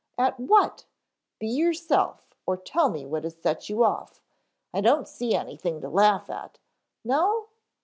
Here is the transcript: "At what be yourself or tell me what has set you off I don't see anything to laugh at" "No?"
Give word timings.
"At 0.17 0.39
what 0.39 0.85
be 1.37 1.45
yourself 1.47 2.33
or 2.47 2.57
tell 2.57 2.89
me 2.89 3.05
what 3.05 3.23
has 3.23 3.35
set 3.37 3.69
you 3.69 3.83
off 3.83 4.19
I 4.73 4.81
don't 4.81 5.07
see 5.07 5.35
anything 5.35 5.79
to 5.81 5.89
laugh 5.89 6.27
at" 6.27 6.57
"No?" 7.03 7.49